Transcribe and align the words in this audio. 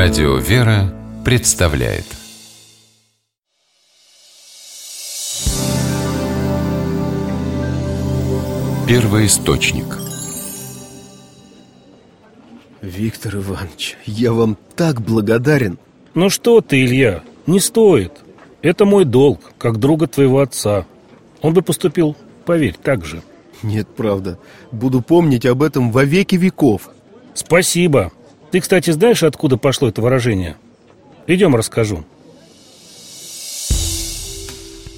Радио 0.00 0.36
«Вера» 0.36 0.94
представляет. 1.24 2.04
Первый 8.86 9.26
источник 9.26 9.86
Виктор 12.80 13.38
Иванович, 13.38 13.96
я 14.06 14.32
вам 14.32 14.56
так 14.76 15.00
благодарен. 15.00 15.80
Ну 16.14 16.30
что 16.30 16.60
ты, 16.60 16.84
Илья, 16.84 17.24
не 17.48 17.58
стоит. 17.58 18.12
Это 18.62 18.84
мой 18.84 19.04
долг, 19.04 19.40
как 19.58 19.78
друга 19.80 20.06
твоего 20.06 20.38
отца. 20.38 20.86
Он 21.42 21.54
бы 21.54 21.62
поступил, 21.62 22.16
поверь, 22.44 22.76
так 22.80 23.04
же. 23.04 23.20
Нет, 23.64 23.88
правда. 23.96 24.38
Буду 24.70 25.02
помнить 25.02 25.44
об 25.44 25.60
этом 25.60 25.90
во 25.90 26.04
веки 26.04 26.36
веков. 26.36 26.88
Спасибо 27.34 28.12
Ты, 28.50 28.60
кстати, 28.60 28.90
знаешь, 28.90 29.22
откуда 29.22 29.56
пошло 29.56 29.88
это 29.88 30.00
выражение? 30.00 30.56
Идем 31.26 31.54
расскажу 31.54 32.04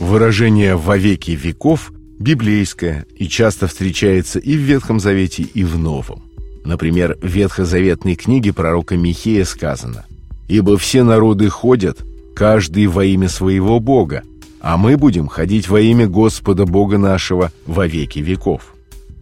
Выражение 0.00 0.76
«во 0.76 0.96
веки 0.96 1.32
веков» 1.32 1.92
библейское 2.18 3.06
и 3.16 3.28
часто 3.28 3.66
встречается 3.66 4.38
и 4.38 4.56
в 4.56 4.60
Ветхом 4.60 5.00
Завете, 5.00 5.42
и 5.42 5.64
в 5.64 5.78
Новом. 5.78 6.22
Например, 6.64 7.18
в 7.20 7.26
ветхозаветной 7.26 8.14
книге 8.14 8.52
пророка 8.52 8.96
Михея 8.96 9.44
сказано 9.44 10.06
«Ибо 10.48 10.78
все 10.78 11.02
народы 11.02 11.48
ходят, 11.48 11.98
каждый 12.34 12.86
во 12.86 13.04
имя 13.04 13.28
своего 13.28 13.80
Бога, 13.80 14.22
а 14.60 14.76
мы 14.76 14.96
будем 14.96 15.26
ходить 15.26 15.68
во 15.68 15.80
имя 15.80 16.06
Господа 16.06 16.64
Бога 16.64 16.98
нашего 16.98 17.50
во 17.66 17.86
веки 17.86 18.20
веков». 18.20 18.74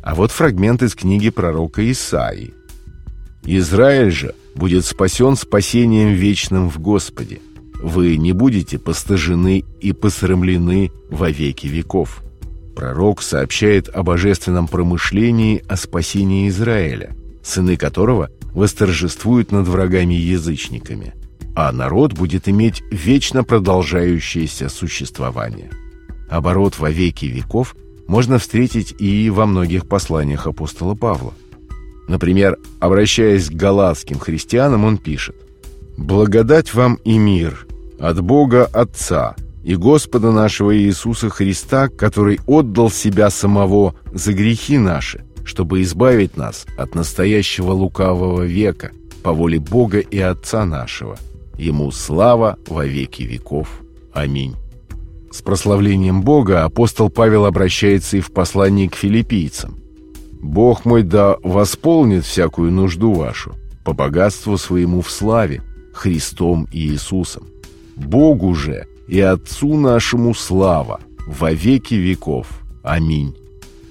А 0.02 0.14
вот 0.14 0.30
фрагмент 0.30 0.82
из 0.82 0.94
книги 0.94 1.30
пророка 1.30 1.88
Исаии. 1.90 2.54
«Израиль 3.44 4.10
же 4.10 4.34
будет 4.54 4.84
спасен 4.84 5.36
спасением 5.36 6.12
вечным 6.12 6.68
в 6.70 6.78
Господе. 6.78 7.40
Вы 7.82 8.16
не 8.16 8.32
будете 8.32 8.78
постыжены 8.78 9.64
и 9.80 9.92
посрамлены 9.92 10.92
во 11.10 11.30
веки 11.30 11.66
веков». 11.66 12.22
Пророк 12.74 13.22
сообщает 13.22 13.88
о 13.88 14.02
божественном 14.02 14.66
промышлении 14.66 15.62
о 15.68 15.76
спасении 15.76 16.48
Израиля, 16.48 17.14
сыны 17.42 17.76
которого 17.76 18.30
восторжествуют 18.54 19.52
над 19.52 19.68
врагами-язычниками, 19.68 21.14
а 21.54 21.70
народ 21.72 22.12
будет 22.14 22.48
иметь 22.48 22.82
вечно 22.90 23.44
продолжающееся 23.44 24.68
существование. 24.68 25.70
Оборот 26.30 26.78
во 26.78 26.90
веки 26.90 27.26
веков 27.26 27.76
можно 28.06 28.38
встретить 28.38 28.94
и 28.98 29.28
во 29.30 29.46
многих 29.46 29.86
посланиях 29.86 30.46
апостола 30.46 30.94
Павла. 30.94 31.34
Например, 32.08 32.58
обращаясь 32.80 33.48
к 33.48 33.54
галатским 33.54 34.18
христианам, 34.18 34.84
он 34.84 34.98
пишет 34.98 35.36
«Благодать 35.96 36.74
вам 36.74 36.96
и 37.04 37.18
мир 37.18 37.66
от 37.98 38.20
Бога 38.20 38.64
Отца– 38.66 39.36
и 39.62 39.76
Господа 39.76 40.32
нашего 40.32 40.76
Иисуса 40.76 41.30
Христа, 41.30 41.88
который 41.88 42.40
отдал 42.46 42.90
себя 42.90 43.30
самого 43.30 43.94
за 44.12 44.32
грехи 44.32 44.78
наши, 44.78 45.24
чтобы 45.44 45.82
избавить 45.82 46.36
нас 46.36 46.66
от 46.76 46.94
настоящего 46.94 47.72
лукавого 47.72 48.42
века 48.42 48.92
по 49.22 49.32
воле 49.32 49.60
Бога 49.60 50.00
и 50.00 50.18
Отца 50.18 50.64
нашего. 50.64 51.16
Ему 51.56 51.90
слава 51.92 52.58
во 52.66 52.84
веки 52.84 53.22
веков. 53.22 53.68
Аминь. 54.12 54.56
С 55.30 55.42
прославлением 55.42 56.22
Бога 56.22 56.64
апостол 56.64 57.08
Павел 57.08 57.46
обращается 57.46 58.16
и 58.16 58.20
в 58.20 58.32
послании 58.32 58.88
к 58.88 58.96
филиппийцам. 58.96 59.78
«Бог 60.42 60.84
мой 60.84 61.02
да 61.02 61.36
восполнит 61.42 62.24
всякую 62.24 62.72
нужду 62.72 63.12
вашу 63.14 63.54
по 63.84 63.94
богатству 63.94 64.58
своему 64.58 65.00
в 65.00 65.10
славе, 65.10 65.62
Христом 65.94 66.68
и 66.70 66.80
Иисусом. 66.88 67.44
Богу 67.96 68.54
же– 68.54 68.86
и 69.12 69.20
Отцу 69.20 69.76
нашему 69.76 70.34
слава 70.34 71.00
во 71.26 71.52
веки 71.52 71.94
веков. 71.94 72.46
Аминь». 72.82 73.36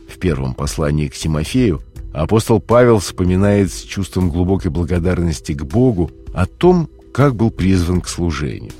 В 0.09 0.17
первом 0.17 0.55
послании 0.55 1.07
к 1.07 1.13
Тимофею 1.13 1.81
апостол 2.11 2.59
Павел 2.59 2.97
вспоминает 2.97 3.71
с 3.71 3.81
чувством 3.81 4.29
глубокой 4.29 4.71
благодарности 4.71 5.53
к 5.53 5.63
Богу 5.63 6.09
о 6.33 6.47
том, 6.47 6.89
как 7.13 7.35
был 7.35 7.51
призван 7.51 8.01
к 8.01 8.07
служению, 8.07 8.71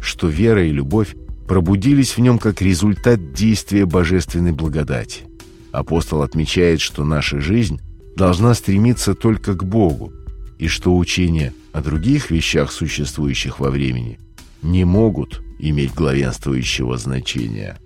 что 0.00 0.28
вера 0.28 0.64
и 0.64 0.70
любовь 0.70 1.14
пробудились 1.46 2.16
в 2.16 2.20
нем 2.20 2.38
как 2.38 2.62
результат 2.62 3.34
действия 3.34 3.84
божественной 3.84 4.52
благодати. 4.52 5.24
Апостол 5.72 6.22
отмечает, 6.22 6.80
что 6.80 7.04
наша 7.04 7.40
жизнь 7.40 7.80
должна 8.14 8.54
стремиться 8.54 9.14
только 9.14 9.54
к 9.54 9.64
Богу, 9.64 10.12
и 10.58 10.68
что 10.68 10.96
учения 10.96 11.54
о 11.72 11.80
других 11.80 12.30
вещах, 12.30 12.70
существующих 12.70 13.58
во 13.58 13.70
времени, 13.70 14.20
не 14.62 14.84
могут 14.84 15.42
иметь 15.58 15.94
главенствующего 15.94 16.98
значения. 16.98 17.78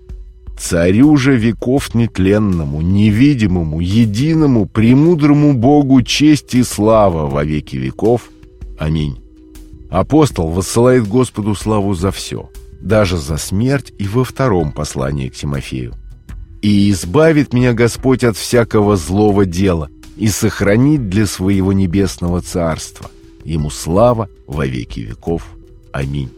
Царю 0.59 1.15
же 1.17 1.37
веков 1.37 1.93
нетленному, 1.93 2.81
невидимому, 2.81 3.79
единому, 3.79 4.65
премудрому 4.65 5.53
Богу 5.53 6.01
честь 6.01 6.55
и 6.55 6.63
слава 6.63 7.27
во 7.27 7.43
веки 7.43 7.77
веков. 7.77 8.29
Аминь. 8.77 9.21
Апостол 9.89 10.49
воссылает 10.49 11.07
Господу 11.07 11.55
славу 11.55 11.93
за 11.93 12.11
все, 12.11 12.49
даже 12.81 13.17
за 13.17 13.37
смерть 13.37 13.93
и 13.97 14.07
во 14.07 14.23
втором 14.23 14.71
послании 14.71 15.29
к 15.29 15.35
Тимофею. 15.35 15.93
«И 16.61 16.89
избавит 16.91 17.53
меня 17.53 17.73
Господь 17.73 18.23
от 18.23 18.37
всякого 18.37 18.97
злого 18.97 19.45
дела 19.45 19.89
и 20.15 20.27
сохранит 20.27 21.09
для 21.09 21.25
своего 21.25 21.73
небесного 21.73 22.41
царства. 22.41 23.11
Ему 23.43 23.69
слава 23.69 24.29
во 24.47 24.65
веки 24.65 25.01
веков. 25.01 25.43
Аминь». 25.91 26.31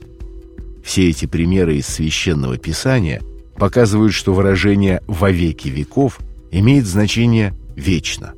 Все 0.83 1.09
эти 1.09 1.25
примеры 1.25 1.77
из 1.77 1.87
Священного 1.87 2.57
Писания 2.57 3.21
показывают, 3.55 4.13
что 4.13 4.33
выражение 4.33 5.01
«во 5.07 5.29
веки 5.29 5.67
веков» 5.67 6.19
имеет 6.51 6.85
значение 6.87 7.53
«вечно», 7.75 8.33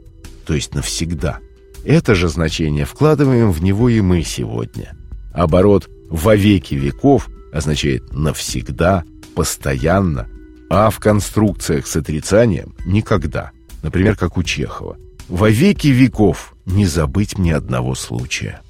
то 0.46 0.54
есть 0.54 0.76
навсегда. 0.76 1.40
Это 1.86 2.14
же 2.14 2.28
значение 2.28 2.86
вкладываем 2.86 3.52
в 3.52 3.64
него 3.64 3.90
и 3.90 4.02
мы 4.02 4.24
сегодня. 4.24 4.96
Оборот 5.34 5.90
«во 6.10 6.36
веки 6.36 6.76
веков» 6.76 7.30
означает 7.54 8.14
«навсегда», 8.14 9.04
«постоянно», 9.34 10.28
а 10.74 10.90
в 10.90 11.00
конструкциях 11.00 11.86
с 11.86 11.98
отрицанием 11.98 12.74
«никогда». 12.86 13.52
Например, 13.84 14.16
как 14.16 14.38
у 14.38 14.44
Чехова. 14.44 14.96
«Во 15.28 15.50
веки 15.50 15.88
веков 15.88 16.54
не 16.66 16.86
забыть 16.86 17.38
мне 17.38 17.54
одного 17.56 17.94
случая». 17.94 18.62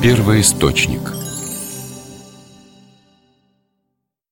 Первый 0.00 0.40
источник 0.40 1.17